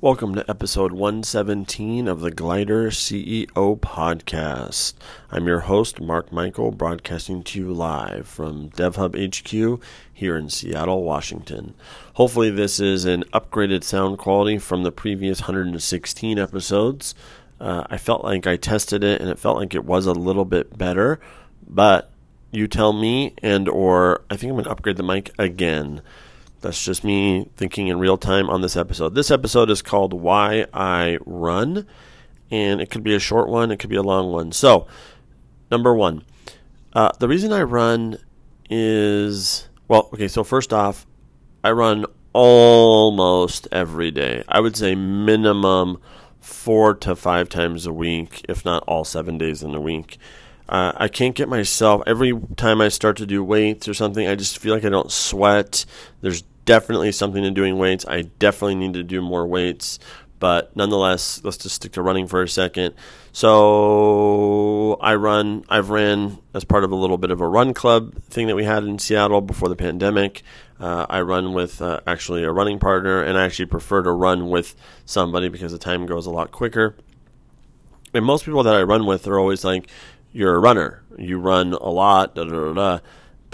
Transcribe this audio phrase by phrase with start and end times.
[0.00, 4.94] Welcome to episode 117 of the Glider CEO podcast.
[5.30, 11.04] I'm your host, Mark Michael, broadcasting to you live from DevHub HQ here in Seattle,
[11.04, 11.74] Washington.
[12.14, 17.14] Hopefully, this is an upgraded sound quality from the previous 116 episodes.
[17.58, 20.44] Uh, I felt like I tested it and it felt like it was a little
[20.44, 21.18] bit better,
[21.66, 22.10] but
[22.50, 26.02] you tell me, and or I think I'm going to upgrade the mic again.
[26.64, 29.14] That's just me thinking in real time on this episode.
[29.14, 31.86] This episode is called Why I Run,
[32.50, 34.50] and it could be a short one, it could be a long one.
[34.50, 34.86] So,
[35.70, 36.24] number one,
[36.94, 38.16] uh, the reason I run
[38.70, 41.06] is well, okay, so first off,
[41.62, 44.42] I run almost every day.
[44.48, 46.00] I would say minimum
[46.40, 50.16] four to five times a week, if not all seven days in a week.
[50.66, 54.26] Uh, I can't get myself every time I start to do weights or something.
[54.26, 55.84] I just feel like I don't sweat.
[56.22, 58.06] There's definitely something to doing weights.
[58.06, 59.98] I definitely need to do more weights,
[60.38, 62.94] but nonetheless, let's just stick to running for a second.
[63.32, 65.64] So I run.
[65.68, 68.64] I've ran as part of a little bit of a run club thing that we
[68.64, 70.42] had in Seattle before the pandemic.
[70.78, 74.50] Uh, I run with uh, actually a running partner, and I actually prefer to run
[74.50, 74.74] with
[75.04, 76.96] somebody because the time goes a lot quicker.
[78.12, 79.88] And most people that I run with are always like,
[80.32, 81.02] "You're a runner.
[81.16, 82.72] You run a lot." Da da da.
[82.72, 82.98] da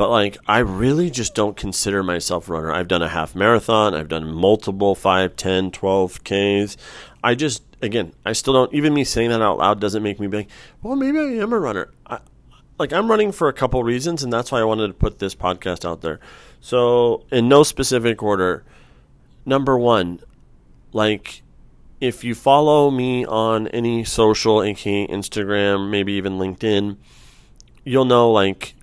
[0.00, 2.72] but like I really just don't consider myself a runner.
[2.72, 6.78] I've done a half marathon, I've done multiple 5, 10, 12 Ks.
[7.22, 10.26] I just again, I still don't even me saying that out loud doesn't make me
[10.26, 10.50] be like,
[10.82, 11.90] well, maybe I am a runner.
[12.06, 12.20] I,
[12.78, 15.34] like I'm running for a couple reasons and that's why I wanted to put this
[15.34, 16.18] podcast out there.
[16.62, 18.64] So, in no specific order,
[19.44, 20.20] number 1,
[20.94, 21.42] like
[22.00, 26.96] if you follow me on any social, aka Instagram, maybe even LinkedIn,
[27.84, 28.76] you'll know like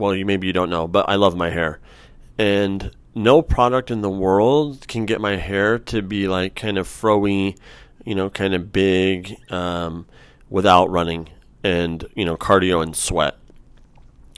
[0.00, 1.78] well, you maybe you don't know, but I love my hair.
[2.38, 6.88] And no product in the world can get my hair to be like kind of
[6.88, 7.56] froey,
[8.04, 10.06] you know, kind of big um,
[10.48, 11.28] without running
[11.62, 13.36] and, you know, cardio and sweat.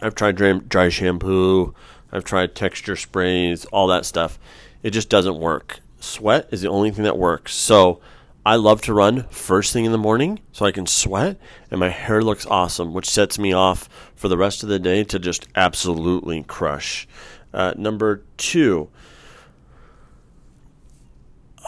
[0.03, 1.75] I've tried dry, dry shampoo,
[2.11, 4.39] I've tried texture sprays, all that stuff.
[4.83, 5.79] It just doesn't work.
[6.01, 7.55] Sweat is the only thing that works.
[7.55, 8.01] So,
[8.45, 11.39] I love to run first thing in the morning so I can sweat
[11.71, 15.05] and my hair looks awesome, which sets me off for the rest of the day
[15.05, 17.07] to just absolutely crush.
[17.55, 18.89] Uh, number two,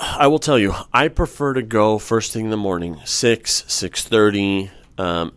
[0.00, 4.02] I will tell you, I prefer to go first thing in the morning, six, six
[4.02, 4.70] thirty.
[4.98, 5.32] Um,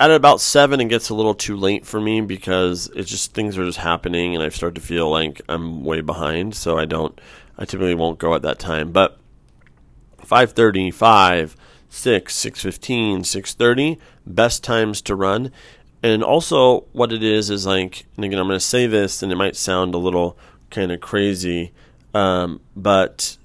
[0.00, 3.56] at about seven, it gets a little too late for me because it's just things
[3.56, 6.56] are just happening, and I start to feel like I'm way behind.
[6.56, 7.16] So I don't,
[7.56, 8.90] I typically won't go at that time.
[8.90, 9.18] But
[10.26, 11.56] 5.30, 5,
[11.88, 15.50] 6, 6.15, 6.30, best times to run.
[16.02, 19.30] And also what it is is like, and again, I'm going to say this and
[19.30, 20.36] it might sound a little
[20.70, 21.72] kind of crazy,
[22.14, 23.36] um, but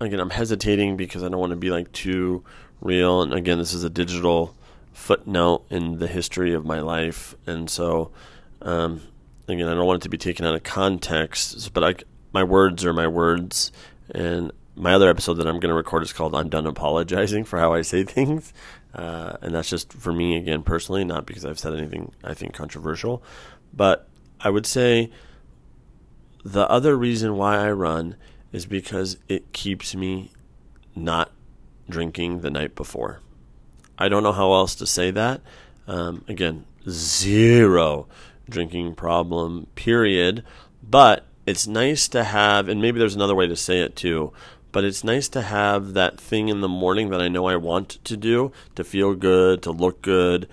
[0.00, 2.44] again, I'm hesitating because I don't want to be like too
[2.80, 3.22] real.
[3.22, 4.54] And again, this is a digital
[4.92, 7.34] footnote in the history of my life.
[7.46, 8.10] And so,
[8.62, 9.02] um,
[9.48, 11.94] again, I don't want it to be taken out of context, but I,
[12.32, 13.72] my words are my words.
[14.10, 17.58] And my other episode that I'm going to record is called I'm Done Apologizing for
[17.58, 18.52] How I Say Things.
[18.94, 22.54] Uh, and that's just for me, again, personally, not because I've said anything I think
[22.54, 23.22] controversial.
[23.72, 24.08] But
[24.40, 25.10] I would say
[26.44, 28.16] the other reason why I run
[28.52, 30.30] is because it keeps me
[30.94, 31.30] not
[31.88, 33.20] drinking the night before.
[33.98, 35.40] I don't know how else to say that.
[35.86, 38.08] Um, again, zero
[38.48, 40.44] drinking problem, period.
[40.82, 44.32] But it's nice to have, and maybe there's another way to say it too,
[44.72, 48.04] but it's nice to have that thing in the morning that I know I want
[48.04, 50.48] to do to feel good, to look good,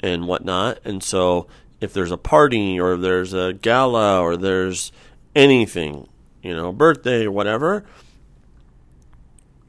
[0.00, 0.78] and whatnot.
[0.84, 1.46] And so
[1.80, 4.92] if there's a party or there's a gala or there's
[5.34, 6.08] anything,
[6.42, 7.84] you know, birthday, whatever,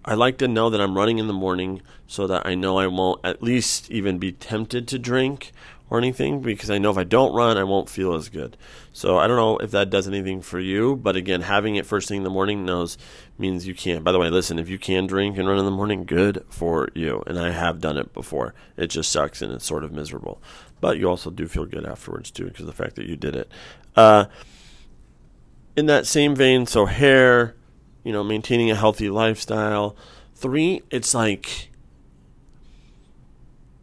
[0.06, 2.88] I like to know that I'm running in the morning so that I know I
[2.88, 5.52] won't at least even be tempted to drink
[5.90, 8.58] or anything because I know if I don't run, I won't feel as good.
[8.92, 12.08] So I don't know if that does anything for you, but again, having it first
[12.08, 12.98] thing in the morning knows
[13.38, 14.04] means you can't.
[14.04, 16.90] By the way, listen, if you can drink and run in the morning, good for
[16.94, 17.24] you.
[17.26, 18.54] And I have done it before.
[18.76, 20.42] It just sucks and it's sort of miserable,
[20.82, 23.36] but you also do feel good afterwards too because of the fact that you did
[23.36, 23.52] it.
[23.96, 24.26] Uh,
[25.76, 27.56] in that same vein, so hair,
[28.04, 29.96] you know, maintaining a healthy lifestyle.
[30.34, 31.70] Three, it's like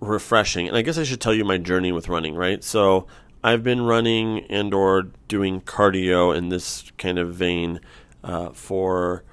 [0.06, 0.68] refreshing.
[0.68, 2.62] And I guess I should tell you my journey with running, right?
[2.62, 3.06] So
[3.42, 7.80] I've been running and or doing cardio in this kind of vein
[8.22, 9.24] uh, for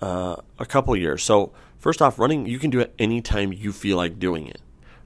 [0.00, 1.22] uh, a couple years.
[1.22, 4.60] So first off, running you can do it anytime you feel like doing it,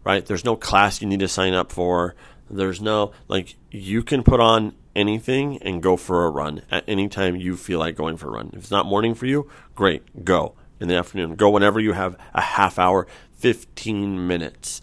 [0.04, 0.24] right?
[0.24, 2.14] There's no class you need to sign up for.
[2.50, 7.08] There's no like you can put on anything and go for a run at any
[7.08, 8.50] time you feel like going for a run.
[8.52, 11.34] If it's not morning for you, great, go in the afternoon.
[11.34, 14.80] Go whenever you have a half hour, 15 minutes.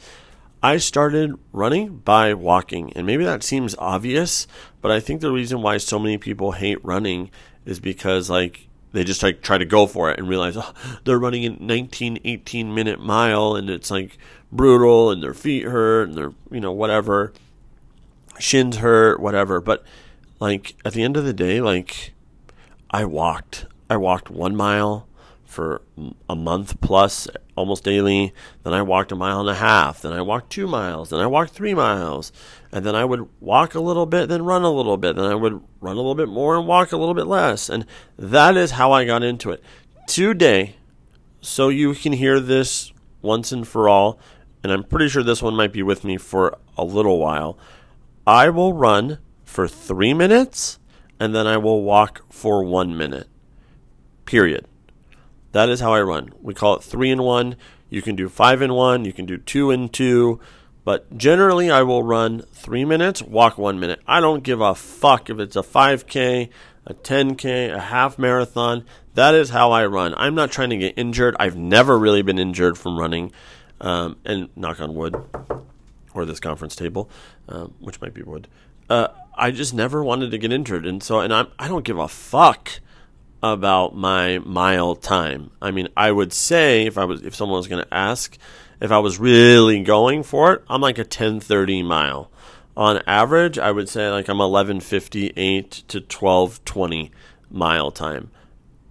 [0.63, 4.47] I started running by walking, and maybe that seems obvious,
[4.81, 7.29] but I think the reason why so many people hate running
[7.65, 11.19] is because like they just like try to go for it and realize oh, they're
[11.19, 14.17] running a 19 18 minute mile and it's like
[14.51, 17.33] brutal and their feet hurt and their you know whatever
[18.39, 19.83] shins hurt whatever but
[20.39, 22.13] like at the end of the day like
[22.89, 25.07] i walked i walked 1 mile
[25.45, 25.81] for
[26.27, 28.33] a month plus almost daily
[28.63, 31.27] then i walked a mile and a half then i walked 2 miles then i
[31.27, 32.31] walked 3 miles
[32.75, 35.33] and then I would walk a little bit, then run a little bit, then I
[35.33, 37.69] would run a little bit more and walk a little bit less.
[37.69, 37.85] And
[38.19, 39.63] that is how I got into it.
[40.07, 40.75] Today,
[41.39, 42.91] so you can hear this
[43.21, 44.19] once and for all,
[44.61, 47.57] and I'm pretty sure this one might be with me for a little while.
[48.27, 50.77] I will run for three minutes
[51.17, 53.29] and then I will walk for one minute.
[54.25, 54.67] Period.
[55.55, 56.33] That is how I run.
[56.41, 57.55] We call it three and one.
[57.89, 60.41] You can do five and one, you can do two and two.
[60.83, 64.01] But generally, I will run three minutes, walk one minute.
[64.05, 66.49] I don't give a fuck if it's a 5K,
[66.85, 68.83] a 10K, a half marathon.
[69.13, 70.13] That is how I run.
[70.17, 71.37] I'm not trying to get injured.
[71.39, 73.31] I've never really been injured from running.
[73.79, 75.15] Um, and knock on wood,
[76.13, 77.09] or this conference table,
[77.47, 78.49] um, which might be wood.
[78.89, 79.07] Uh,
[79.37, 82.09] I just never wanted to get injured, and so and I'm I don't give a
[82.09, 82.81] fuck
[83.43, 85.51] about my mile time.
[85.61, 88.37] I mean, I would say if I was if someone was going to ask,
[88.79, 92.31] if I was really going for it, I'm like a 1030 mile.
[92.77, 97.11] On average, I would say like I'm 1158 to 1220
[97.49, 98.31] mile time.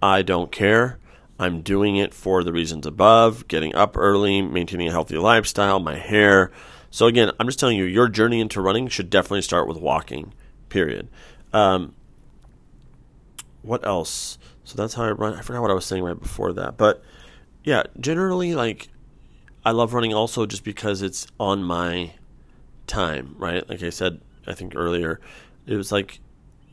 [0.01, 0.99] I don't care.
[1.37, 5.95] I'm doing it for the reasons above getting up early, maintaining a healthy lifestyle, my
[5.95, 6.51] hair.
[6.91, 10.33] So, again, I'm just telling you, your journey into running should definitely start with walking,
[10.69, 11.09] period.
[11.51, 11.93] Um,
[13.65, 14.37] what else?
[14.63, 15.33] So, that's how I run.
[15.33, 16.77] I forgot what I was saying right before that.
[16.77, 17.03] But
[17.63, 18.89] yeah, generally, like
[19.65, 22.11] I love running also just because it's on my
[22.87, 23.67] time, right?
[23.67, 25.19] Like I said, I think earlier,
[25.65, 26.19] it was like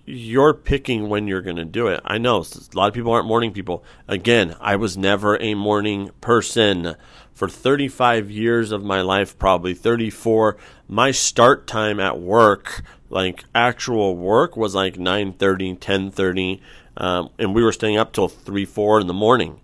[0.04, 2.00] you're picking when you're going to do it.
[2.04, 3.84] I know a lot of people aren't morning people.
[4.08, 6.96] Again, I was never a morning person
[7.32, 10.56] for 35 years of my life, probably 34.
[10.88, 16.60] My start time at work, like actual work, was like 9:30, 10:30,
[16.96, 19.60] um, and we were staying up till three, four in the morning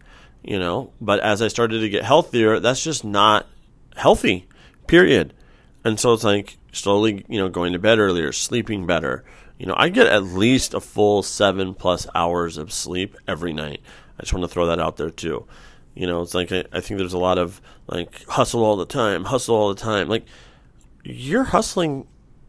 [0.49, 0.93] you know.
[1.01, 3.47] But as I started to get healthier, that's just not
[3.97, 4.49] healthy,
[4.87, 5.35] period.
[5.85, 9.25] And so it's like slowly, you know, going to bed earlier, sleeping better.
[9.59, 13.83] You know, I get at least a full seven plus hours of sleep every night.
[14.19, 15.47] I just want to throw that out there too.
[15.95, 18.87] You know, it's like I, I think there's a lot of like hustle all the
[18.87, 20.09] time, hustle all the time.
[20.09, 20.25] Like
[21.05, 22.07] you're hustling.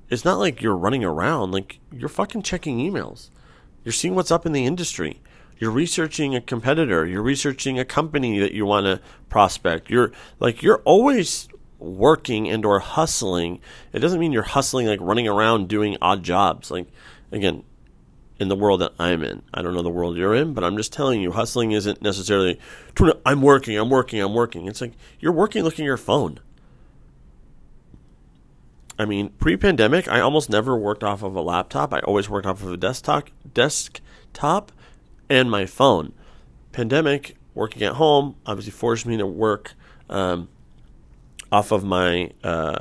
[0.10, 1.52] It's not like you're running around.
[1.52, 3.30] Like you're fucking checking emails.
[3.84, 5.22] You're seeing what's up in the industry.
[5.58, 7.06] You're researching a competitor.
[7.06, 9.90] You're researching a company that you want to prospect.
[9.90, 11.50] You're like you're always
[11.80, 13.60] working and or hustling.
[13.94, 16.72] It doesn't mean you're hustling like running around doing odd jobs.
[16.72, 16.88] Like
[17.32, 17.64] again,
[18.40, 19.42] in the world that I'm in.
[19.54, 22.58] I don't know the world you're in, but I'm just telling you, hustling isn't necessarily
[23.26, 24.68] I'm working, I'm working, I'm working.
[24.68, 26.40] It's like you're working looking at your phone.
[29.00, 31.94] I mean, pre-pandemic, I almost never worked off of a laptop.
[31.94, 34.74] I always worked off of a desktop desktop
[35.30, 36.12] and my phone.
[36.74, 39.74] Pandemic, working at home, obviously forced me to work
[40.10, 40.50] um,
[41.50, 42.80] off of my uh,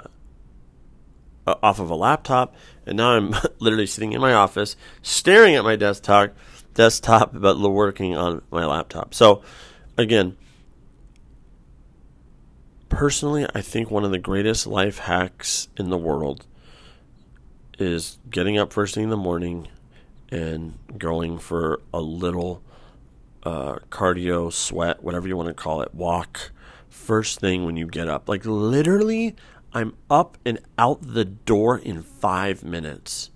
[1.46, 5.76] off of a laptop, and now I'm literally sitting in my office, staring at my
[5.76, 6.36] desktop,
[6.74, 9.14] desktop, but working on my laptop.
[9.14, 9.42] So,
[9.96, 10.36] again,
[12.88, 16.46] personally, I think one of the greatest life hacks in the world
[17.78, 19.68] is getting up first thing in the morning,
[20.30, 22.62] and going for a little
[23.44, 26.50] uh, cardio, sweat, whatever you want to call it, walk
[26.88, 28.28] first thing when you get up.
[28.28, 29.36] Like literally,
[29.72, 33.30] I'm up and out the door in five minutes.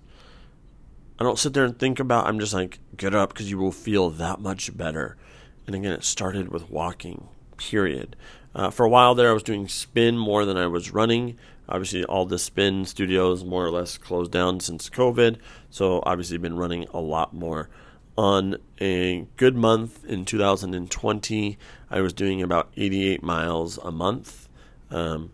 [1.19, 2.27] I don't sit there and think about.
[2.27, 5.17] I'm just like get up because you will feel that much better.
[5.65, 7.29] And again, it started with walking.
[7.57, 8.15] Period.
[8.55, 11.37] Uh, for a while there, I was doing spin more than I was running.
[11.67, 15.37] Obviously, all the spin studios more or less closed down since COVID.
[15.69, 17.69] So, obviously, been running a lot more.
[18.15, 21.57] On a good month in 2020,
[21.89, 24.49] I was doing about 88 miles a month.
[24.91, 25.31] Um,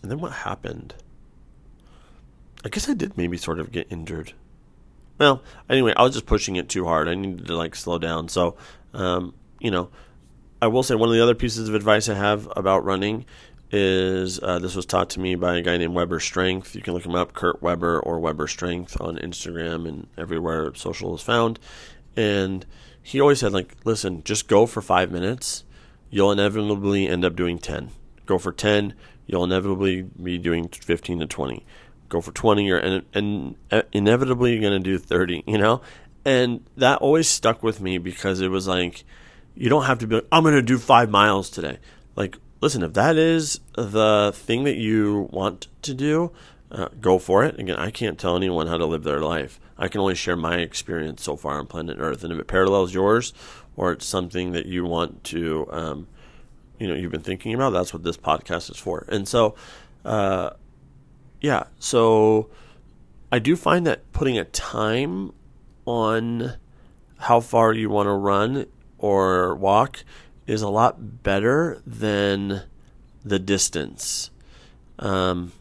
[0.00, 0.94] and then what happened?
[2.64, 4.32] I guess I did maybe sort of get injured.
[5.18, 7.08] Well, anyway, I was just pushing it too hard.
[7.08, 8.28] I needed to like slow down.
[8.28, 8.56] So,
[8.94, 9.90] um, you know,
[10.62, 13.24] I will say one of the other pieces of advice I have about running
[13.72, 16.76] is uh, this was taught to me by a guy named Weber Strength.
[16.76, 21.16] You can look him up, Kurt Weber or Weber Strength on Instagram and everywhere social
[21.16, 21.58] is found.
[22.16, 22.64] And
[23.02, 25.64] he always said, like, listen, just go for five minutes.
[26.10, 27.90] You'll inevitably end up doing 10.
[28.24, 28.94] Go for 10,
[29.26, 31.66] you'll inevitably be doing 15 to 20.
[32.08, 33.56] Go for 20, you're and, and
[33.92, 35.80] inevitably you're going to do 30, you know?
[36.24, 39.02] And that always stuck with me because it was like,
[39.54, 41.78] you don't have to be like, I'm going to do five miles today.
[42.16, 46.32] Like, listen, if that is the thing that you want to do,
[46.70, 47.58] uh, go for it.
[47.58, 49.60] Again, I can't tell anyone how to live their life.
[49.76, 52.94] I can only share my experience so far on planet Earth, and if it parallels
[52.94, 53.34] yours,
[53.76, 56.08] or it's something that you want to, um,
[56.78, 59.04] you know, you've been thinking about, that's what this podcast is for.
[59.08, 59.54] And so,
[60.04, 60.50] uh,
[61.40, 62.48] yeah, so
[63.30, 65.32] I do find that putting a time
[65.84, 66.54] on
[67.18, 68.66] how far you want to run
[69.02, 70.04] or walk
[70.46, 72.62] is a lot better than
[73.24, 74.30] the distance.
[74.98, 75.52] Um,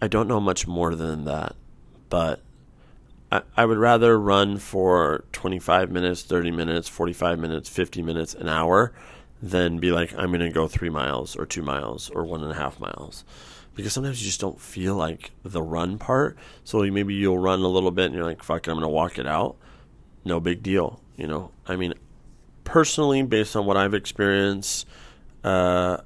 [0.00, 1.54] I don't know much more than that,
[2.08, 2.40] but
[3.30, 8.48] I, I would rather run for 25 minutes, 30 minutes, 45 minutes, 50 minutes, an
[8.48, 8.92] hour
[9.42, 12.50] than be like, I'm going to go three miles or two miles or one and
[12.50, 13.24] a half miles.
[13.74, 16.36] Because sometimes you just don't feel like the run part.
[16.64, 19.18] So maybe you'll run a little bit and you're like, fuck, I'm going to walk
[19.18, 19.56] it out.
[20.28, 21.00] No big deal.
[21.16, 21.94] You know, I mean,
[22.62, 24.86] personally, based on what I've experienced,
[25.42, 25.96] uh,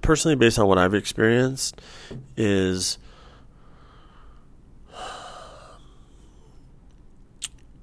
[0.00, 1.82] personally, based on what I've experienced,
[2.36, 2.98] is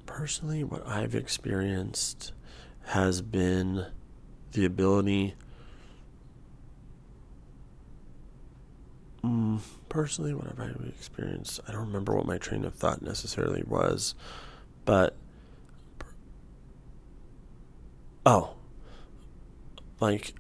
[0.06, 2.32] personally what I've experienced
[2.86, 3.88] has been
[4.54, 5.36] the ability.
[9.26, 11.60] Mm, personally, what have I experienced?
[11.68, 14.16] I don't remember what my train of thought necessarily was,
[14.86, 15.16] but
[18.26, 18.56] oh,
[20.00, 20.34] like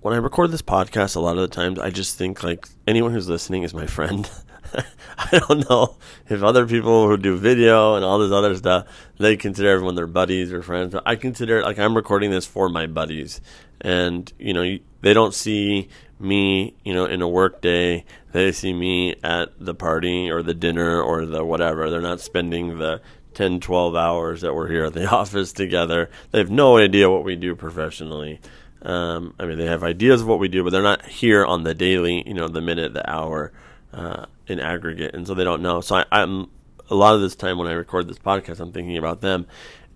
[0.00, 3.12] when I record this podcast, a lot of the times I just think like anyone
[3.12, 4.30] who's listening is my friend.
[5.18, 5.96] I don't know
[6.28, 8.86] if other people who do video and all this other stuff
[9.18, 10.92] they consider everyone their buddies or friends.
[10.92, 13.40] But I consider like I'm recording this for my buddies,
[13.80, 18.04] and you know they don't see me, you know, in a work day.
[18.32, 21.90] They see me at the party or the dinner or the whatever.
[21.90, 23.00] They're not spending the
[23.34, 26.10] 10, 12 hours that we're here at the office together.
[26.30, 28.40] They have no idea what we do professionally.
[28.82, 31.64] Um, I mean, they have ideas of what we do, but they're not here on
[31.64, 33.52] the daily, you know, the minute, the hour,
[33.92, 35.80] uh, in aggregate, and so they don't know.
[35.80, 36.48] So I, I'm
[36.88, 39.46] a lot of this time when I record this podcast, I'm thinking about them,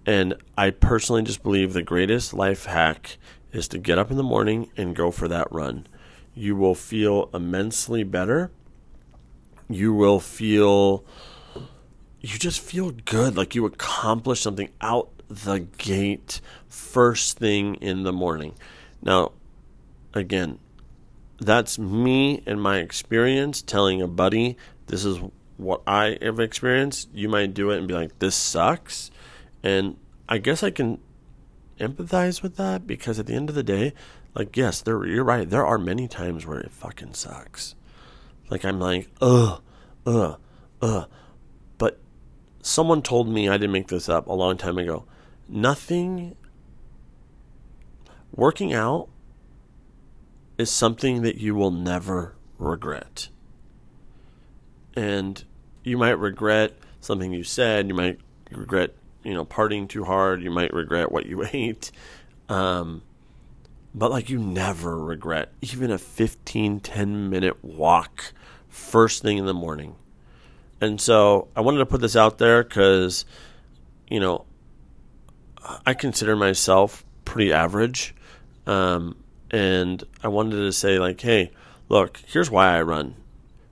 [0.06, 3.16] and I personally just believe the greatest life hack
[3.52, 5.86] is to get up in the morning and go for that run.
[6.34, 8.50] You will feel immensely better.
[9.68, 11.04] You will feel
[12.24, 18.14] you just feel good, like you accomplished something out the gate first thing in the
[18.14, 18.54] morning.
[19.02, 19.32] Now,
[20.14, 20.58] again,
[21.38, 25.18] that's me and my experience telling a buddy this is
[25.58, 27.10] what I have experienced.
[27.12, 29.10] You might do it and be like, this sucks.
[29.62, 31.00] And I guess I can
[31.78, 33.92] empathize with that because at the end of the day,
[34.34, 35.48] like, yes, there, you're right.
[35.48, 37.74] There are many times where it fucking sucks.
[38.48, 39.60] Like, I'm like, ugh,
[40.06, 40.38] ugh,
[40.80, 41.08] ugh
[42.64, 45.04] someone told me, I didn't make this up, a long time ago.
[45.46, 46.34] Nothing,
[48.32, 49.08] working out
[50.56, 53.28] is something that you will never regret.
[54.96, 55.44] And
[55.82, 58.18] you might regret something you said, you might
[58.50, 61.92] regret, you know, partying too hard, you might regret what you ate.
[62.48, 63.02] Um,
[63.94, 68.32] but like you never regret even a 15 10 minute walk
[68.68, 69.96] first thing in the morning
[70.80, 73.24] and so I wanted to put this out there because,
[74.08, 74.44] you know,
[75.86, 78.14] I consider myself pretty average.
[78.66, 79.16] Um,
[79.50, 81.52] and I wanted to say, like, hey,
[81.88, 83.14] look, here's why I run.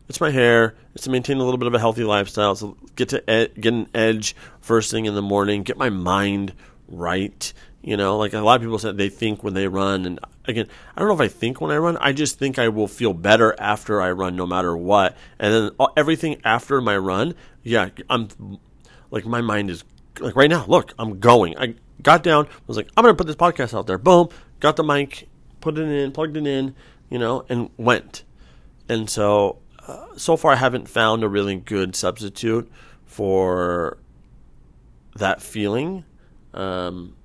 [0.09, 0.75] It's my hair.
[0.95, 2.55] It's to maintain a little bit of a healthy lifestyle.
[2.55, 5.63] So get to ed- get an edge first thing in the morning.
[5.63, 6.53] Get my mind
[6.89, 7.53] right.
[7.83, 10.69] You know, like a lot of people said they think when they run, and again,
[10.95, 11.97] I don't know if I think when I run.
[11.97, 15.17] I just think I will feel better after I run, no matter what.
[15.41, 17.35] And then everything after my run,
[17.65, 18.29] yeah, I'm
[19.11, 19.83] like my mind is
[20.21, 20.65] like right now.
[20.67, 21.59] Look, I'm going.
[21.59, 22.47] I got down.
[22.47, 23.99] I Was like, I'm gonna put this podcast out there.
[23.99, 24.29] Boom,
[24.61, 25.29] got the mic,
[25.61, 26.77] put it in, plugged it in,
[27.11, 28.23] you know, and went.
[28.89, 29.59] And so,
[29.89, 32.71] uh, so far, I haven't found a really good substitute
[33.07, 33.99] for
[35.17, 36.05] that feeling.
[36.55, 37.17] Um,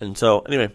[0.00, 0.70] and so, anyway,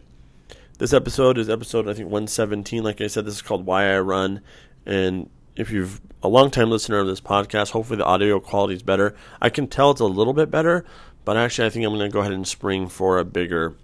[0.77, 2.83] this episode is episode I think 117.
[2.83, 4.41] Like I said, this is called Why I Run.
[4.85, 8.83] And if you've a long time listener of this podcast, hopefully the audio quality is
[8.83, 9.15] better.
[9.41, 10.83] I can tell it's a little bit better,
[11.23, 13.75] but actually I think I'm going to go ahead and spring for a bigger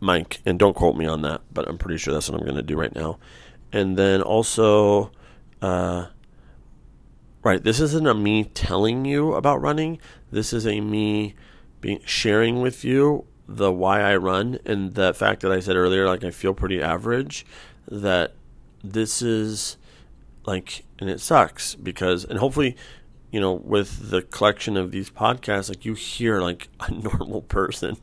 [0.00, 0.40] mic.
[0.46, 2.62] and don't quote me on that, but I'm pretty sure that's what I'm going to
[2.62, 3.18] do right now.
[3.70, 5.10] And then also,
[5.60, 6.06] uh,
[7.42, 10.00] right, this isn't a me telling you about running.
[10.30, 11.34] This is a me
[11.80, 16.06] being sharing with you the why I run and the fact that I said earlier,
[16.06, 17.46] like I feel pretty average.
[17.90, 18.34] That
[18.84, 19.78] this is
[20.46, 22.76] like, and it sucks because, and hopefully
[23.30, 27.96] you know, with the collection of these podcasts, like you hear like a normal person,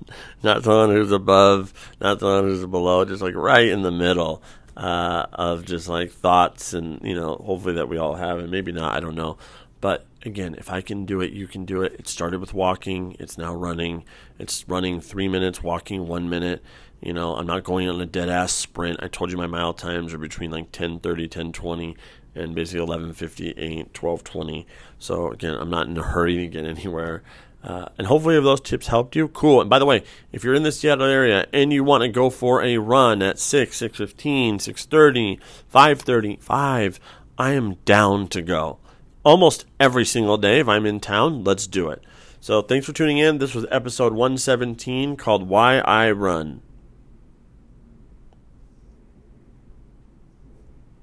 [0.43, 4.41] not someone who's above, not someone who's below, just like right in the middle
[4.77, 8.71] uh, of just like thoughts and, you know, hopefully that we all have, and maybe
[8.71, 9.37] not, I don't know.
[9.81, 11.93] But again, if I can do it, you can do it.
[11.99, 14.03] It started with walking, it's now running.
[14.39, 16.63] It's running three minutes, walking one minute.
[17.01, 18.99] You know, I'm not going on a dead ass sprint.
[19.01, 21.95] I told you my mile times are between like 10:30, 10:20
[22.33, 24.65] and basically 11:58, 12:20.
[24.97, 27.23] So again, I'm not in a hurry to get anywhere.
[27.63, 29.59] Uh, and hopefully, if those tips helped you, cool.
[29.59, 32.29] And by the way, if you're in the Seattle area and you want to go
[32.29, 35.39] for a run at 6, 6.15, 6.30,
[35.73, 36.99] 5.30, 5,
[37.39, 38.77] I am down to go.
[39.25, 42.03] Almost every single day, if I'm in town, let's do it.
[42.39, 43.39] So thanks for tuning in.
[43.39, 46.61] This was episode 117 called Why I Run.